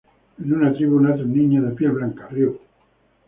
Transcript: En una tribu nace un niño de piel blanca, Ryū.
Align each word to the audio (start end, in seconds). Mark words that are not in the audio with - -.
En 0.43 0.51
una 0.53 0.69
tribu 0.77 0.99
nace 1.01 1.21
un 1.23 1.31
niño 1.35 1.61
de 1.61 1.75
piel 1.75 1.91
blanca, 1.91 2.27
Ryū. 2.31 2.57